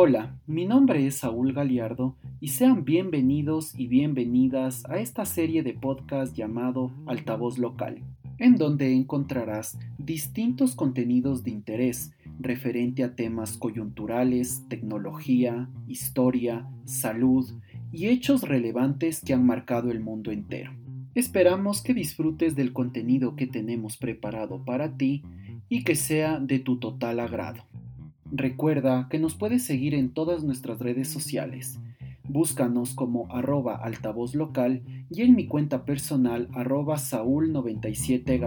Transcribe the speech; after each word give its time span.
Hola, 0.00 0.38
mi 0.46 0.64
nombre 0.64 1.04
es 1.04 1.16
Saúl 1.16 1.52
Galiardo 1.52 2.14
y 2.38 2.50
sean 2.50 2.84
bienvenidos 2.84 3.76
y 3.76 3.88
bienvenidas 3.88 4.84
a 4.88 5.00
esta 5.00 5.24
serie 5.24 5.64
de 5.64 5.72
podcast 5.72 6.36
llamado 6.36 6.92
Altavoz 7.06 7.58
Local, 7.58 8.04
en 8.38 8.54
donde 8.54 8.94
encontrarás 8.94 9.76
distintos 9.98 10.76
contenidos 10.76 11.42
de 11.42 11.50
interés 11.50 12.12
referente 12.38 13.02
a 13.02 13.16
temas 13.16 13.56
coyunturales, 13.56 14.62
tecnología, 14.68 15.68
historia, 15.88 16.68
salud 16.84 17.50
y 17.90 18.06
hechos 18.06 18.42
relevantes 18.42 19.20
que 19.20 19.34
han 19.34 19.44
marcado 19.44 19.90
el 19.90 19.98
mundo 19.98 20.30
entero. 20.30 20.70
Esperamos 21.16 21.82
que 21.82 21.92
disfrutes 21.92 22.54
del 22.54 22.72
contenido 22.72 23.34
que 23.34 23.48
tenemos 23.48 23.96
preparado 23.96 24.64
para 24.64 24.96
ti 24.96 25.24
y 25.68 25.82
que 25.82 25.96
sea 25.96 26.38
de 26.38 26.60
tu 26.60 26.78
total 26.78 27.18
agrado. 27.18 27.67
Recuerda 28.30 29.08
que 29.10 29.18
nos 29.18 29.34
puedes 29.34 29.64
seguir 29.64 29.94
en 29.94 30.10
todas 30.10 30.44
nuestras 30.44 30.78
redes 30.80 31.08
sociales. 31.08 31.80
Búscanos 32.28 32.94
como 32.94 33.32
arroba 33.34 33.76
altavoz 33.76 34.34
local 34.34 34.82
y 35.10 35.22
en 35.22 35.34
mi 35.34 35.46
cuenta 35.46 35.86
personal 35.86 36.48
arroba 36.52 36.96
saúl97 36.96 38.38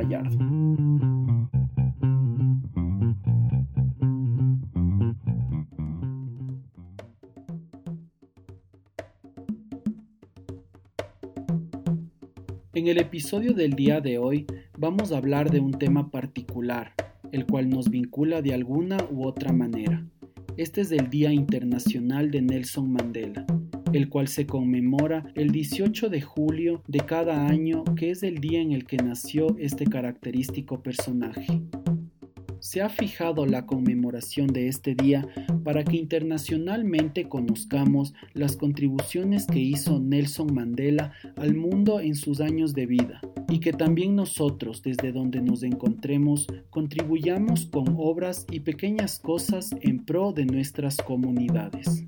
En 12.81 12.87
el 12.87 12.97
episodio 12.97 13.53
del 13.53 13.73
día 13.73 14.01
de 14.01 14.17
hoy 14.17 14.47
vamos 14.75 15.11
a 15.11 15.17
hablar 15.17 15.51
de 15.51 15.59
un 15.59 15.71
tema 15.71 16.09
particular 16.09 16.95
el 17.31 17.45
cual 17.45 17.69
nos 17.69 17.91
vincula 17.91 18.41
de 18.41 18.55
alguna 18.55 18.97
u 19.11 19.27
otra 19.27 19.53
manera. 19.53 20.03
Este 20.57 20.81
es 20.81 20.91
el 20.91 21.07
Día 21.11 21.31
Internacional 21.31 22.31
de 22.31 22.41
Nelson 22.41 22.91
Mandela, 22.91 23.45
el 23.93 24.09
cual 24.09 24.29
se 24.29 24.47
conmemora 24.47 25.31
el 25.35 25.51
18 25.51 26.09
de 26.09 26.21
julio 26.21 26.81
de 26.87 27.01
cada 27.01 27.45
año, 27.45 27.83
que 27.95 28.09
es 28.09 28.23
el 28.23 28.39
día 28.39 28.59
en 28.59 28.71
el 28.71 28.87
que 28.87 28.97
nació 28.97 29.55
este 29.59 29.85
característico 29.85 30.81
personaje. 30.81 31.61
Se 32.61 32.79
ha 32.79 32.89
fijado 32.89 33.47
la 33.47 33.65
conmemoración 33.65 34.45
de 34.45 34.67
este 34.67 34.93
día 34.93 35.27
para 35.63 35.83
que 35.83 35.97
internacionalmente 35.97 37.27
conozcamos 37.27 38.13
las 38.33 38.55
contribuciones 38.55 39.47
que 39.47 39.57
hizo 39.57 39.99
Nelson 39.99 40.53
Mandela 40.53 41.11
al 41.37 41.55
mundo 41.55 41.99
en 41.99 42.13
sus 42.13 42.39
años 42.39 42.75
de 42.75 42.85
vida 42.85 43.19
y 43.49 43.61
que 43.61 43.73
también 43.73 44.15
nosotros, 44.15 44.83
desde 44.83 45.11
donde 45.11 45.41
nos 45.41 45.63
encontremos, 45.63 46.45
contribuyamos 46.69 47.65
con 47.65 47.95
obras 47.97 48.45
y 48.51 48.59
pequeñas 48.59 49.17
cosas 49.17 49.71
en 49.81 50.05
pro 50.05 50.31
de 50.31 50.45
nuestras 50.45 50.97
comunidades. 50.97 52.05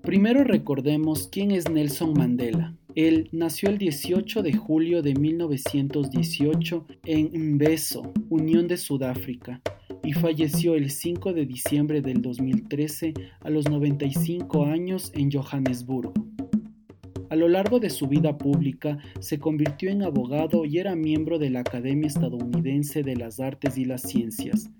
Primero 0.00 0.42
recordemos 0.42 1.28
quién 1.30 1.50
es 1.50 1.68
Nelson 1.68 2.14
Mandela. 2.14 2.74
Él 2.98 3.28
nació 3.30 3.68
el 3.68 3.78
18 3.78 4.42
de 4.42 4.52
julio 4.54 5.02
de 5.02 5.14
1918 5.14 6.84
en 7.04 7.54
Mbeso, 7.54 8.12
Unión 8.28 8.66
de 8.66 8.76
Sudáfrica, 8.76 9.62
y 10.02 10.14
falleció 10.14 10.74
el 10.74 10.90
5 10.90 11.32
de 11.32 11.46
diciembre 11.46 12.00
del 12.02 12.20
2013 12.20 13.14
a 13.38 13.50
los 13.50 13.70
95 13.70 14.64
años 14.64 15.12
en 15.14 15.30
Johannesburgo. 15.30 16.12
A 17.30 17.36
lo 17.36 17.46
largo 17.46 17.78
de 17.78 17.88
su 17.88 18.08
vida 18.08 18.36
pública 18.36 18.98
se 19.20 19.38
convirtió 19.38 19.90
en 19.90 20.02
abogado 20.02 20.64
y 20.64 20.78
era 20.78 20.96
miembro 20.96 21.38
de 21.38 21.50
la 21.50 21.60
Academia 21.60 22.08
Estadounidense 22.08 23.04
de 23.04 23.14
las 23.14 23.38
Artes 23.38 23.78
y 23.78 23.84
las 23.84 24.02
Ciencias. 24.02 24.72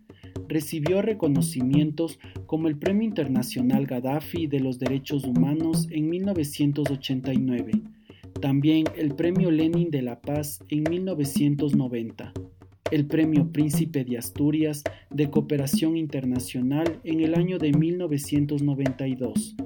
Recibió 0.48 1.03
reconocimientos 1.03 2.19
como 2.47 2.66
el 2.66 2.78
Premio 2.78 3.06
Internacional 3.06 3.87
Gaddafi 3.87 4.48
de 4.48 4.59
los 4.59 4.81
Derechos 4.81 5.22
Humanos 5.22 5.87
en 5.93 6.09
1989, 6.09 7.70
también 8.41 8.84
el 8.97 9.15
Premio 9.15 9.50
Lenin 9.50 9.91
de 9.91 10.03
la 10.03 10.21
Paz 10.21 10.62
en 10.69 10.84
1990, 10.88 12.32
el 12.91 13.06
Premio 13.06 13.50
Príncipe 13.50 14.04
de 14.04 14.19
Asturias 14.19 14.84
de 15.10 15.31
Cooperación 15.31 15.97
Internacional 15.97 17.00
en 17.04 17.21
el 17.21 17.34
año 17.34 17.59
de 17.59 17.72
1992, 17.72 19.56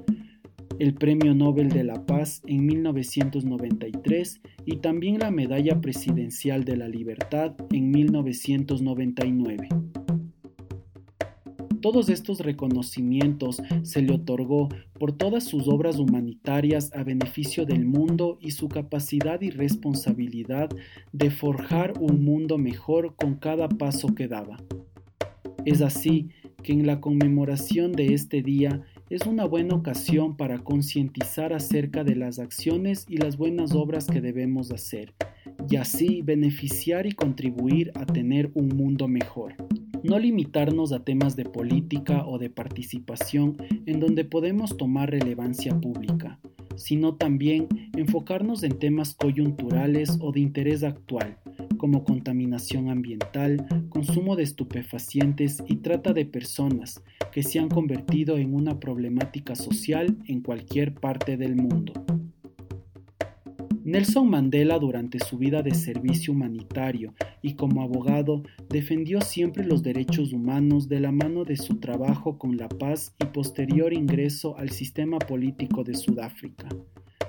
el 0.79 0.93
Premio 0.95 1.35
Nobel 1.35 1.69
de 1.69 1.83
la 1.83 2.05
Paz 2.05 2.41
en 2.47 2.65
1993 2.65 4.41
y 4.65 4.77
también 4.77 5.19
la 5.19 5.29
Medalla 5.29 5.79
Presidencial 5.79 6.63
de 6.63 6.77
la 6.77 6.87
Libertad 6.87 7.53
en 7.71 7.91
1999. 7.91 9.69
Todos 11.83 12.07
estos 12.07 12.39
reconocimientos 12.39 13.61
se 13.81 14.01
le 14.01 14.13
otorgó 14.13 14.69
por 14.97 15.11
todas 15.11 15.43
sus 15.43 15.67
obras 15.67 15.99
humanitarias 15.99 16.89
a 16.93 17.03
beneficio 17.03 17.65
del 17.65 17.85
mundo 17.85 18.37
y 18.39 18.51
su 18.51 18.69
capacidad 18.69 19.41
y 19.41 19.49
responsabilidad 19.49 20.69
de 21.11 21.29
forjar 21.29 21.95
un 21.99 22.23
mundo 22.23 22.57
mejor 22.57 23.17
con 23.17 23.35
cada 23.35 23.67
paso 23.67 24.15
que 24.15 24.29
daba. 24.29 24.63
Es 25.65 25.81
así 25.81 26.29
que 26.63 26.71
en 26.71 26.87
la 26.87 27.01
conmemoración 27.01 27.91
de 27.91 28.13
este 28.13 28.41
día 28.41 28.81
es 29.09 29.25
una 29.25 29.43
buena 29.43 29.75
ocasión 29.75 30.37
para 30.37 30.59
concientizar 30.59 31.51
acerca 31.51 32.05
de 32.05 32.15
las 32.15 32.39
acciones 32.39 33.05
y 33.09 33.17
las 33.17 33.35
buenas 33.35 33.73
obras 33.73 34.07
que 34.07 34.21
debemos 34.21 34.71
hacer, 34.71 35.13
y 35.69 35.75
así 35.75 36.21
beneficiar 36.21 37.07
y 37.07 37.11
contribuir 37.11 37.91
a 37.95 38.05
tener 38.05 38.51
un 38.53 38.69
mundo 38.69 39.09
mejor. 39.09 39.55
No 40.03 40.19
limitarnos 40.19 40.91
a 40.91 41.03
temas 41.03 41.37
de 41.37 41.45
política 41.45 42.25
o 42.27 42.37
de 42.37 42.49
participación 42.49 43.55
en 43.85 44.01
donde 44.01 44.25
podemos 44.25 44.75
tomar 44.75 45.09
relevancia 45.09 45.79
pública, 45.79 46.39
sino 46.75 47.15
también 47.15 47.67
enfocarnos 47.95 48.63
en 48.63 48.77
temas 48.79 49.15
coyunturales 49.15 50.17
o 50.19 50.33
de 50.33 50.41
interés 50.41 50.83
actual, 50.83 51.37
como 51.77 52.03
contaminación 52.03 52.89
ambiental, 52.89 53.65
consumo 53.89 54.35
de 54.35 54.43
estupefacientes 54.43 55.63
y 55.67 55.77
trata 55.77 56.11
de 56.11 56.25
personas, 56.25 57.01
que 57.31 57.43
se 57.43 57.59
han 57.59 57.69
convertido 57.69 58.37
en 58.37 58.53
una 58.53 58.79
problemática 58.79 59.55
social 59.55 60.17
en 60.27 60.41
cualquier 60.41 60.93
parte 60.93 61.37
del 61.37 61.55
mundo. 61.55 61.93
Nelson 63.93 64.27
Mandela 64.27 64.79
durante 64.79 65.19
su 65.19 65.37
vida 65.37 65.61
de 65.61 65.75
servicio 65.75 66.33
humanitario 66.33 67.13
y 67.43 67.53
como 67.53 67.83
abogado 67.83 68.41
defendió 68.67 69.21
siempre 69.21 69.63
los 69.63 69.83
derechos 69.83 70.33
humanos 70.33 70.89
de 70.89 70.99
la 70.99 71.11
mano 71.11 71.45
de 71.45 71.57
su 71.57 71.75
trabajo 71.75 72.39
con 72.39 72.57
la 72.57 72.67
paz 72.67 73.13
y 73.21 73.25
posterior 73.25 73.93
ingreso 73.93 74.57
al 74.57 74.71
sistema 74.71 75.19
político 75.19 75.83
de 75.83 75.93
Sudáfrica 75.93 76.69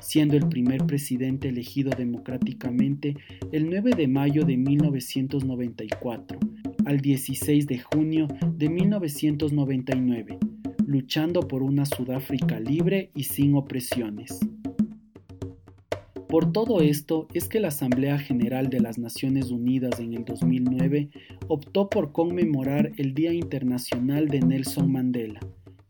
siendo 0.01 0.39
el 0.39 0.49
primer 0.49 0.87
presidente 0.87 1.51
elegido 1.51 1.91
democráticamente 1.91 3.15
el 3.53 3.69
9 3.69 3.91
de 3.95 4.09
mayo 4.09 4.47
de 4.47 4.57
1994 4.57 6.39
al 6.87 6.99
16 6.99 7.67
de 7.67 7.79
junio 7.79 8.29
de 8.55 8.71
1999, 8.71 10.39
luchando 10.87 11.41
por 11.41 11.63
una 11.63 11.85
Sudáfrica 11.85 12.59
libre 12.59 13.11
y 13.15 13.25
sin 13.25 13.55
opresiones. 13.55 14.41
Por 16.35 16.51
todo 16.51 16.81
esto 16.81 17.29
es 17.33 17.49
que 17.49 17.61
la 17.61 17.69
Asamblea 17.69 18.19
General 18.19 18.69
de 18.69 18.81
las 18.81 18.99
Naciones 18.99 19.53
Unidas 19.53 20.01
en 20.01 20.15
el 20.15 20.25
2009 20.25 21.09
optó 21.47 21.89
por 21.89 22.11
conmemorar 22.11 22.91
el 22.97 23.15
Día 23.15 23.33
Internacional 23.33 24.27
de 24.27 24.41
Nelson 24.41 24.91
Mandela, 24.91 25.39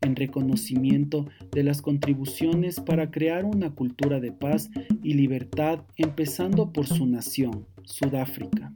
en 0.01 0.15
reconocimiento 0.15 1.25
de 1.51 1.63
las 1.63 1.81
contribuciones 1.81 2.79
para 2.79 3.09
crear 3.09 3.43
una 3.43 3.71
cultura 3.71 4.19
de 4.19 4.33
paz 4.33 4.69
y 5.01 5.15
libertad 5.15 5.79
empezando 5.97 6.71
por 6.71 6.85
su 6.85 7.07
nación, 7.07 7.65
Sudáfrica. 7.81 8.71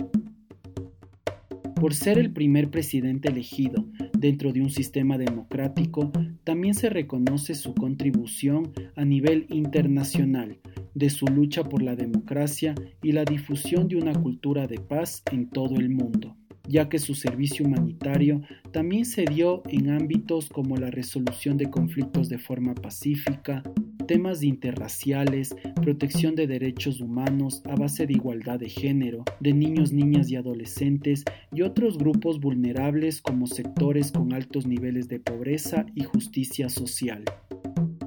Por 1.75 1.93
ser 1.93 2.17
el 2.17 2.31
primer 2.33 2.71
presidente 2.71 3.29
elegido 3.29 3.85
dentro 4.17 4.53
de 4.53 4.63
un 4.63 4.71
sistema 4.71 5.19
democrático, 5.19 6.11
también 6.43 6.73
se 6.73 6.89
reconoce 6.89 7.53
su 7.53 7.75
contribución 7.75 8.73
a 8.95 9.05
nivel 9.05 9.45
internacional 9.49 10.57
de 10.95 11.09
su 11.09 11.25
lucha 11.27 11.63
por 11.63 11.81
la 11.81 11.95
democracia 11.95 12.75
y 13.01 13.11
la 13.11 13.25
difusión 13.25 13.87
de 13.87 13.97
una 13.97 14.13
cultura 14.13 14.67
de 14.67 14.79
paz 14.79 15.23
en 15.31 15.49
todo 15.49 15.75
el 15.75 15.89
mundo 15.89 16.35
ya 16.69 16.87
que 16.87 16.99
su 16.99 17.15
servicio 17.15 17.65
humanitario 17.65 18.41
también 18.71 19.03
se 19.03 19.25
dio 19.25 19.63
en 19.65 19.89
ámbitos 19.89 20.49
como 20.49 20.77
la 20.77 20.91
resolución 20.91 21.57
de 21.57 21.71
conflictos 21.71 22.29
de 22.29 22.37
forma 22.37 22.75
pacífica, 22.75 23.63
temas 24.07 24.43
interraciales, 24.43 25.55
protección 25.81 26.35
de 26.35 26.45
derechos 26.45 27.01
humanos 27.01 27.63
a 27.65 27.75
base 27.75 28.05
de 28.05 28.13
igualdad 28.13 28.59
de 28.59 28.69
género, 28.69 29.23
de 29.39 29.53
niños, 29.53 29.91
niñas 29.91 30.29
y 30.29 30.35
adolescentes 30.35 31.25
y 31.51 31.63
otros 31.63 31.97
grupos 31.97 32.39
vulnerables 32.39 33.19
como 33.21 33.47
sectores 33.47 34.11
con 34.11 34.31
altos 34.33 34.67
niveles 34.67 35.07
de 35.07 35.19
pobreza 35.19 35.87
y 35.95 36.03
justicia 36.03 36.69
social. 36.69 37.23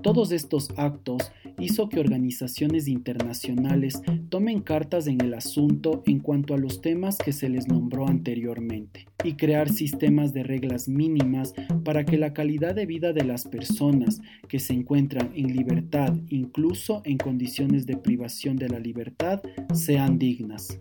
Todos 0.03 0.31
estos 0.33 0.71
actos 0.77 1.33
hizo 1.59 1.89
que 1.89 2.01
organizaciones 2.01 2.89
internacionales 2.89 4.01
tomen 4.29 4.61
cartas 4.61 5.07
en 5.07 5.21
el 5.21 5.35
asunto 5.35 6.03
en 6.07 6.21
cuanto 6.21 6.55
a 6.55 6.59
los 6.59 6.81
temas 6.81 7.19
que 7.19 7.33
se 7.33 7.49
les 7.49 7.69
nombró 7.69 8.09
anteriormente 8.09 9.07
y 9.25 9.35
crear 9.35 9.69
sistemas 9.69 10.33
de 10.33 10.43
reglas 10.43 10.89
mínimas 10.89 11.55
para 11.85 12.05
que 12.05 12.19
la 12.19 12.33
calidad 12.33 12.75
de 12.75 12.87
vida 12.87 13.13
de 13.13 13.25
las 13.25 13.45
personas 13.47 14.21
que 14.49 14.59
se 14.59 14.75
encuentran 14.75 15.31
en 15.35 15.55
libertad, 15.57 16.15
incluso 16.29 17.03
en 17.05 17.19
condiciones 17.19 17.87
de 17.87 17.97
privación 17.97 18.57
de 18.57 18.69
la 18.69 18.79
libertad, 18.79 19.43
sean 19.75 20.19
dignas. 20.19 20.81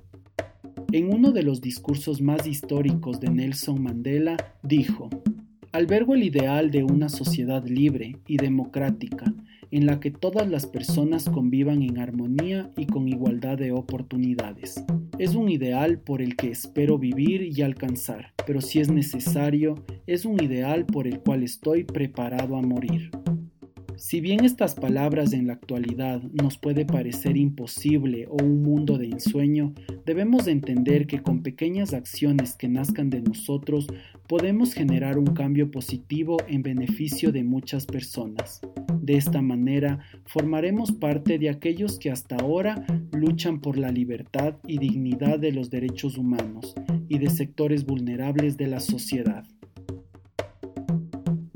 En 0.91 1.13
uno 1.13 1.31
de 1.31 1.43
los 1.43 1.61
discursos 1.61 2.21
más 2.21 2.47
históricos 2.47 3.19
de 3.19 3.29
Nelson 3.29 3.81
Mandela, 3.81 4.37
dijo, 4.63 5.09
Albergo 5.71 6.15
el 6.15 6.23
ideal 6.23 6.69
de 6.69 6.83
una 6.83 7.07
sociedad 7.07 7.65
libre 7.65 8.17
y 8.27 8.35
democrática 8.35 9.33
en 9.71 9.85
la 9.85 9.99
que 9.99 10.11
todas 10.11 10.47
las 10.49 10.65
personas 10.65 11.29
convivan 11.29 11.81
en 11.81 11.97
armonía 11.97 12.69
y 12.77 12.85
con 12.85 13.07
igualdad 13.07 13.57
de 13.57 13.71
oportunidades. 13.71 14.83
Es 15.17 15.35
un 15.35 15.49
ideal 15.49 15.99
por 15.99 16.21
el 16.21 16.35
que 16.35 16.51
espero 16.51 16.97
vivir 16.97 17.41
y 17.41 17.61
alcanzar, 17.61 18.33
pero 18.45 18.61
si 18.61 18.79
es 18.79 18.91
necesario, 18.91 19.75
es 20.07 20.25
un 20.25 20.43
ideal 20.43 20.85
por 20.85 21.07
el 21.07 21.19
cual 21.19 21.43
estoy 21.43 21.83
preparado 21.83 22.57
a 22.57 22.61
morir. 22.61 23.11
Si 24.01 24.19
bien 24.19 24.43
estas 24.43 24.73
palabras 24.73 25.31
en 25.31 25.45
la 25.45 25.53
actualidad 25.53 26.23
nos 26.23 26.57
puede 26.57 26.85
parecer 26.85 27.37
imposible 27.37 28.25
o 28.27 28.43
un 28.43 28.63
mundo 28.63 28.97
de 28.97 29.05
ensueño, 29.05 29.75
debemos 30.07 30.47
entender 30.47 31.05
que 31.05 31.21
con 31.21 31.43
pequeñas 31.43 31.93
acciones 31.93 32.55
que 32.55 32.67
nazcan 32.67 33.11
de 33.11 33.21
nosotros 33.21 33.85
podemos 34.27 34.73
generar 34.73 35.19
un 35.19 35.27
cambio 35.27 35.69
positivo 35.69 36.37
en 36.47 36.63
beneficio 36.63 37.31
de 37.31 37.43
muchas 37.43 37.85
personas. 37.85 38.61
De 39.01 39.17
esta 39.17 39.41
manera, 39.41 39.97
formaremos 40.27 40.91
parte 40.91 41.39
de 41.39 41.49
aquellos 41.49 41.97
que 41.97 42.11
hasta 42.11 42.35
ahora 42.35 42.85
luchan 43.11 43.59
por 43.59 43.79
la 43.79 43.91
libertad 43.91 44.57
y 44.67 44.77
dignidad 44.77 45.39
de 45.39 45.51
los 45.51 45.71
derechos 45.71 46.19
humanos 46.19 46.75
y 47.09 47.17
de 47.17 47.31
sectores 47.31 47.83
vulnerables 47.83 48.57
de 48.57 48.67
la 48.67 48.79
sociedad. 48.79 49.43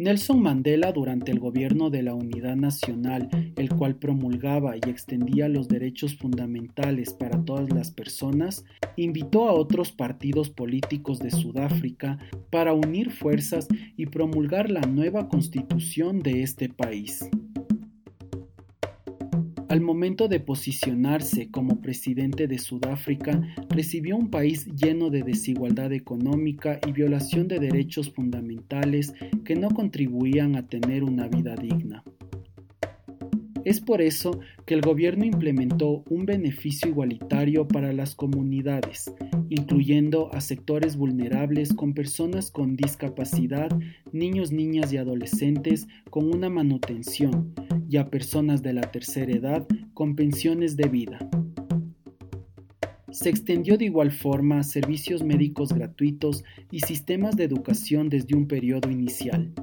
Nelson 0.06 0.40
Mandela, 0.40 0.92
durante 0.92 1.32
el 1.32 1.40
gobierno 1.40 1.90
de 1.90 2.04
la 2.04 2.14
Unidad 2.14 2.56
Nacional, 2.56 3.28
el 3.56 3.70
cual 3.70 3.96
promulgaba 3.96 4.76
y 4.78 4.88
extendía 4.88 5.50
los 5.50 5.68
derechos 5.68 6.16
fundamentales 6.16 7.12
para 7.12 7.44
todas 7.44 7.74
las 7.74 7.90
personas, 7.90 8.66
invitó 8.98 9.50
a 9.50 9.54
otros 9.54 9.92
partidos 9.92 10.52
políticos 10.52 11.18
de 11.18 11.32
Sudáfrica 11.32 12.20
para 12.52 12.74
unir 12.74 13.10
fuerzas 13.10 13.68
y 13.98 14.06
promulgar 14.06 14.70
la 14.70 14.82
nueva 14.82 15.28
constitución 15.28 16.20
de 16.20 16.44
este 16.44 16.70
país. 16.70 17.28
Al 19.68 19.82
momento 19.82 20.28
de 20.28 20.40
posicionarse 20.40 21.50
como 21.50 21.82
presidente 21.82 22.48
de 22.48 22.60
Sudáfrica, 22.60 23.42
recibió 23.70 24.16
un 24.16 24.30
país 24.30 24.68
lleno 24.68 25.10
de 25.10 25.24
desigualdad 25.24 25.92
económica 25.92 26.80
y 26.88 26.92
violación 26.92 27.48
de 27.48 27.60
derechos 27.60 28.12
fundamentales 28.14 29.14
que 29.44 29.56
no 29.56 29.70
contribuían 29.72 30.56
a 30.56 30.68
tener 30.68 31.04
una 31.04 31.28
vida 31.28 31.56
digna. 31.56 32.04
Es 33.66 33.82
por 33.82 34.02
eso 34.02 34.40
que 34.68 34.76
el 34.76 34.82
gobierno 34.82 35.26
implementó 35.26 36.04
un 36.10 36.28
beneficio 36.28 36.88
igualitario 36.88 37.68
para 37.68 37.94
las 37.94 38.14
comunidades, 38.14 39.12
incluyendo 39.50 40.32
a 40.34 40.40
sectores 40.40 40.96
vulnerables 40.96 41.74
con 41.74 41.96
personas 41.96 42.52
con 42.52 42.76
discapacidad, 42.76 43.70
niños, 44.12 44.52
niñas 44.52 44.94
y 44.94 44.98
adolescentes 44.98 45.88
con 46.12 46.34
una 46.34 46.48
manutención, 46.48 47.54
y 47.90 47.98
a 47.98 48.10
personas 48.10 48.62
de 48.62 48.74
la 48.74 48.82
tercera 48.82 49.32
edad 49.32 49.68
con 49.94 50.16
pensiones 50.16 50.76
de 50.76 50.88
vida. 50.88 51.30
Se 53.12 53.30
extendió 53.30 53.78
de 53.78 53.86
igual 53.86 54.12
forma 54.12 54.62
servicios 54.64 55.24
médicos 55.24 55.72
gratuitos 55.72 56.44
y 56.72 56.82
sistemas 56.82 57.36
de 57.36 57.46
educación 57.46 58.10
desde 58.10 58.36
un 58.36 58.48
periodo 58.48 58.92
inicial. 58.92 59.54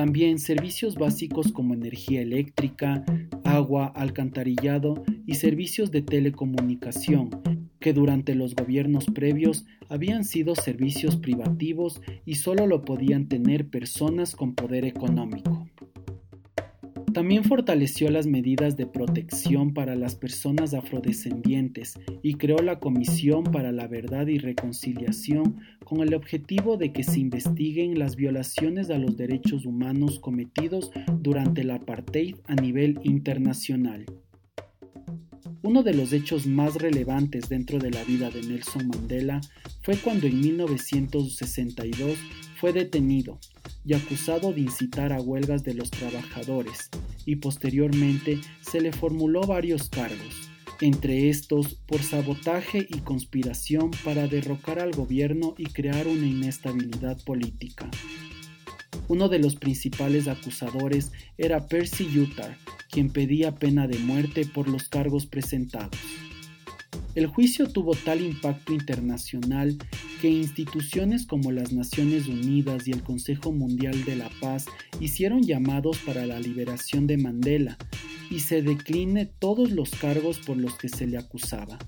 También 0.00 0.38
servicios 0.38 0.94
básicos 0.94 1.52
como 1.52 1.74
energía 1.74 2.22
eléctrica, 2.22 3.04
agua, 3.44 3.92
alcantarillado 3.94 5.04
y 5.26 5.34
servicios 5.34 5.90
de 5.90 6.00
telecomunicación, 6.00 7.28
que 7.80 7.92
durante 7.92 8.34
los 8.34 8.54
gobiernos 8.54 9.04
previos 9.04 9.66
habían 9.90 10.24
sido 10.24 10.54
servicios 10.54 11.18
privativos 11.18 12.00
y 12.24 12.36
solo 12.36 12.66
lo 12.66 12.80
podían 12.80 13.28
tener 13.28 13.68
personas 13.68 14.34
con 14.34 14.54
poder 14.54 14.86
económico. 14.86 15.68
También 17.20 17.44
fortaleció 17.44 18.08
las 18.08 18.26
medidas 18.26 18.78
de 18.78 18.86
protección 18.86 19.74
para 19.74 19.94
las 19.94 20.14
personas 20.14 20.72
afrodescendientes 20.72 22.00
y 22.22 22.36
creó 22.36 22.56
la 22.60 22.80
Comisión 22.80 23.44
para 23.44 23.72
la 23.72 23.86
Verdad 23.86 24.26
y 24.28 24.38
Reconciliación 24.38 25.60
con 25.84 26.00
el 26.00 26.14
objetivo 26.14 26.78
de 26.78 26.94
que 26.94 27.02
se 27.02 27.20
investiguen 27.20 27.98
las 27.98 28.16
violaciones 28.16 28.88
a 28.88 28.96
los 28.96 29.18
derechos 29.18 29.66
humanos 29.66 30.18
cometidos 30.18 30.92
durante 31.18 31.60
el 31.60 31.72
apartheid 31.72 32.36
a 32.46 32.54
nivel 32.54 32.98
internacional. 33.02 34.06
Uno 35.62 35.82
de 35.82 35.92
los 35.92 36.14
hechos 36.14 36.46
más 36.46 36.76
relevantes 36.76 37.50
dentro 37.50 37.78
de 37.78 37.90
la 37.90 38.02
vida 38.04 38.30
de 38.30 38.40
Nelson 38.40 38.88
Mandela 38.88 39.42
fue 39.82 39.98
cuando 39.98 40.26
en 40.26 40.40
1962 40.40 42.16
fue 42.60 42.72
detenido 42.72 43.38
y 43.84 43.94
acusado 43.94 44.52
de 44.52 44.60
incitar 44.60 45.12
a 45.12 45.20
huelgas 45.20 45.64
de 45.64 45.74
los 45.74 45.90
trabajadores, 45.90 46.90
y 47.26 47.36
posteriormente 47.36 48.40
se 48.60 48.80
le 48.80 48.92
formuló 48.92 49.42
varios 49.42 49.88
cargos, 49.88 50.50
entre 50.80 51.28
estos 51.28 51.74
por 51.86 52.02
sabotaje 52.02 52.86
y 52.88 53.00
conspiración 53.00 53.90
para 54.04 54.26
derrocar 54.26 54.78
al 54.78 54.92
gobierno 54.92 55.54
y 55.58 55.64
crear 55.64 56.06
una 56.06 56.26
inestabilidad 56.26 57.22
política. 57.24 57.90
Uno 59.08 59.28
de 59.28 59.40
los 59.40 59.56
principales 59.56 60.28
acusadores 60.28 61.12
era 61.36 61.66
Percy 61.66 62.18
Utah, 62.18 62.56
quien 62.90 63.10
pedía 63.10 63.54
pena 63.56 63.88
de 63.88 63.98
muerte 63.98 64.46
por 64.46 64.68
los 64.68 64.88
cargos 64.88 65.26
presentados. 65.26 65.98
El 67.20 67.26
juicio 67.26 67.68
tuvo 67.68 67.94
tal 67.94 68.22
impacto 68.22 68.72
internacional 68.72 69.76
que 70.22 70.30
instituciones 70.30 71.26
como 71.26 71.52
las 71.52 71.70
Naciones 71.70 72.26
Unidas 72.28 72.88
y 72.88 72.92
el 72.92 73.02
Consejo 73.02 73.52
Mundial 73.52 74.06
de 74.06 74.16
la 74.16 74.30
Paz 74.40 74.64
hicieron 75.00 75.42
llamados 75.42 75.98
para 75.98 76.24
la 76.24 76.40
liberación 76.40 77.06
de 77.06 77.18
Mandela 77.18 77.76
y 78.30 78.40
se 78.40 78.62
decline 78.62 79.26
todos 79.26 79.70
los 79.70 79.90
cargos 79.90 80.38
por 80.38 80.56
los 80.56 80.78
que 80.78 80.88
se 80.88 81.06
le 81.06 81.18
acusaba. 81.18 81.78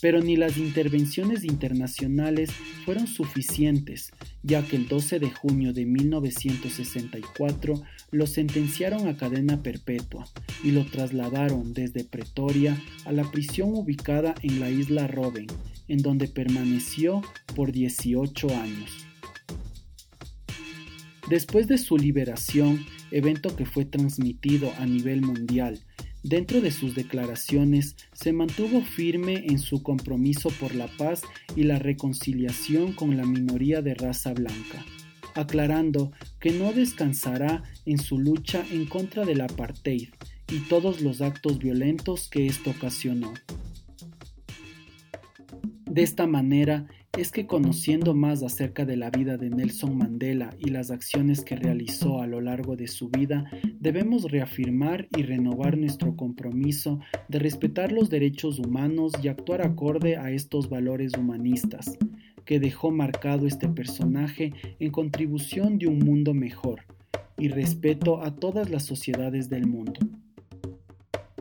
Pero 0.00 0.20
ni 0.20 0.36
las 0.36 0.58
intervenciones 0.58 1.44
internacionales 1.44 2.50
fueron 2.84 3.06
suficientes, 3.06 4.12
ya 4.42 4.62
que 4.62 4.76
el 4.76 4.88
12 4.88 5.18
de 5.18 5.30
junio 5.30 5.72
de 5.72 5.86
1964 5.86 7.82
lo 8.10 8.26
sentenciaron 8.26 9.08
a 9.08 9.16
cadena 9.16 9.62
perpetua 9.62 10.28
y 10.62 10.72
lo 10.72 10.84
trasladaron 10.84 11.72
desde 11.72 12.04
Pretoria 12.04 12.80
a 13.04 13.12
la 13.12 13.30
prisión 13.30 13.74
ubicada 13.74 14.34
en 14.42 14.60
la 14.60 14.68
isla 14.70 15.06
Robben, 15.06 15.46
en 15.88 16.02
donde 16.02 16.28
permaneció 16.28 17.22
por 17.54 17.72
18 17.72 18.48
años. 18.54 19.06
Después 21.28 21.66
de 21.66 21.78
su 21.78 21.96
liberación, 21.96 22.86
evento 23.10 23.56
que 23.56 23.66
fue 23.66 23.84
transmitido 23.84 24.72
a 24.78 24.86
nivel 24.86 25.22
mundial 25.22 25.80
Dentro 26.26 26.60
de 26.60 26.72
sus 26.72 26.96
declaraciones 26.96 27.94
se 28.12 28.32
mantuvo 28.32 28.82
firme 28.82 29.46
en 29.46 29.60
su 29.60 29.84
compromiso 29.84 30.48
por 30.48 30.74
la 30.74 30.88
paz 30.88 31.22
y 31.54 31.62
la 31.62 31.78
reconciliación 31.78 32.94
con 32.94 33.16
la 33.16 33.24
minoría 33.24 33.80
de 33.80 33.94
raza 33.94 34.34
blanca, 34.34 34.84
aclarando 35.36 36.10
que 36.40 36.50
no 36.50 36.72
descansará 36.72 37.62
en 37.84 37.98
su 37.98 38.18
lucha 38.18 38.66
en 38.72 38.86
contra 38.86 39.24
del 39.24 39.40
apartheid 39.40 40.08
y 40.50 40.58
todos 40.68 41.00
los 41.00 41.20
actos 41.20 41.60
violentos 41.60 42.26
que 42.26 42.48
esto 42.48 42.70
ocasionó. 42.70 43.32
De 45.88 46.02
esta 46.02 46.26
manera, 46.26 46.88
es 47.16 47.32
que 47.32 47.46
conociendo 47.46 48.14
más 48.14 48.42
acerca 48.42 48.84
de 48.84 48.96
la 48.96 49.10
vida 49.10 49.38
de 49.38 49.48
Nelson 49.48 49.96
Mandela 49.96 50.54
y 50.58 50.68
las 50.68 50.90
acciones 50.90 51.42
que 51.42 51.56
realizó 51.56 52.20
a 52.20 52.26
lo 52.26 52.42
largo 52.42 52.76
de 52.76 52.88
su 52.88 53.08
vida, 53.08 53.50
debemos 53.80 54.30
reafirmar 54.30 55.08
y 55.16 55.22
renovar 55.22 55.78
nuestro 55.78 56.14
compromiso 56.14 57.00
de 57.28 57.38
respetar 57.38 57.90
los 57.90 58.10
derechos 58.10 58.58
humanos 58.58 59.12
y 59.22 59.28
actuar 59.28 59.62
acorde 59.62 60.18
a 60.18 60.30
estos 60.30 60.68
valores 60.68 61.12
humanistas, 61.16 61.96
que 62.44 62.60
dejó 62.60 62.90
marcado 62.90 63.46
este 63.46 63.68
personaje 63.68 64.52
en 64.78 64.90
contribución 64.90 65.78
de 65.78 65.86
un 65.86 66.00
mundo 66.00 66.34
mejor 66.34 66.82
y 67.38 67.48
respeto 67.48 68.22
a 68.22 68.34
todas 68.34 68.68
las 68.68 68.84
sociedades 68.84 69.48
del 69.48 69.66
mundo. 69.66 70.00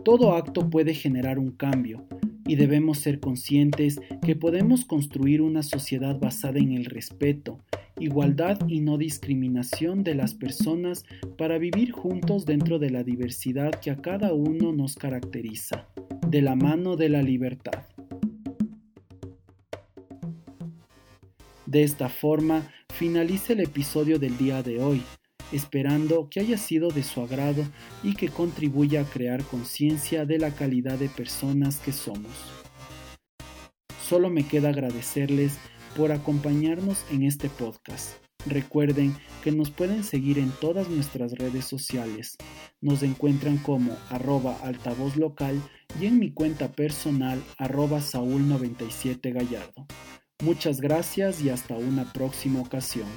Todo 0.05 0.36
acto 0.36 0.70
puede 0.70 0.94
generar 0.94 1.38
un 1.38 1.51
cambio, 1.51 2.05
y 2.46 2.56
debemos 2.56 3.00
ser 3.00 3.20
conscientes 3.20 4.00
que 4.22 4.36
podemos 4.36 4.86
construir 4.86 5.42
una 5.42 5.64
sociedad 5.64 6.20
basada 6.20 6.60
en 6.60 6.74
el 6.74 6.86
respeto 6.86 7.60
igualdad 8.00 8.60
y 8.68 8.82
no 8.82 8.98
discriminación 8.98 10.04
de 10.04 10.16
las 10.16 10.34
personas 10.34 11.06
para 11.38 11.58
vivir 11.58 11.92
juntos 11.92 12.46
dentro 12.46 12.80
de 12.80 12.90
la 12.90 13.04
diversidad 13.04 13.72
que 13.80 13.92
a 13.92 14.02
cada 14.02 14.34
uno 14.34 14.74
nos 14.74 14.96
caracteriza, 14.96 15.88
de 16.28 16.42
la 16.42 16.56
mano 16.56 16.96
de 16.96 17.10
la 17.10 17.22
libertad. 17.22 17.86
De 21.66 21.84
esta 21.84 22.10
forma, 22.10 22.72
finaliza 22.94 23.54
el 23.54 23.62
episodio 23.62 24.20
del 24.20 24.38
día 24.38 24.62
de 24.62 24.82
hoy, 24.82 25.02
esperando 25.52 26.30
que 26.30 26.40
haya 26.40 26.58
sido 26.58 26.90
de 26.90 27.04
su 27.04 27.22
agrado 27.22 27.64
y 28.04 28.16
que 28.16 28.30
contribuya 28.30 29.02
a 29.02 29.06
crear 29.06 29.44
conciencia 29.44 30.25
de 30.25 30.40
la 30.40 30.52
calidad 30.52 30.98
de 30.98 31.10
personas 31.10 31.78
que 31.78 31.92
somos. 31.92 32.32
Solo 34.02 34.30
me 34.30 34.48
queda 34.48 34.70
agradecerles 34.70 35.58
por 35.96 36.12
acompañarnos 36.12 37.06
en 37.12 37.24
este 37.24 37.50
podcast. 37.50 38.18
Recuerden 38.46 39.16
que 39.44 39.52
nos 39.52 39.72
pueden 39.72 40.04
seguir 40.04 40.38
en 40.38 40.52
todas 40.62 40.88
nuestras 40.90 41.32
redes 41.32 41.66
sociales. 41.66 42.38
Nos 42.80 43.02
encuentran 43.02 43.58
como 43.58 43.98
arroba 44.10 44.58
altavoz 44.62 45.16
local 45.16 45.60
y 46.00 46.06
en 46.06 46.20
mi 46.20 46.32
cuenta 46.32 46.72
personal 46.72 47.42
arroba 47.58 48.00
saúl97gallardo. 48.00 49.88
Muchas 50.44 50.80
gracias 50.80 51.42
y 51.42 51.50
hasta 51.50 51.75
una 51.75 52.12
próxima 52.14 52.60
ocasión. 52.60 53.08